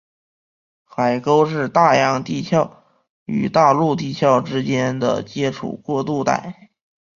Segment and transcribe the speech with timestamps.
[0.83, 2.83] 海沟是大洋地壳
[3.25, 6.71] 与大陆地壳之间的接触过渡带。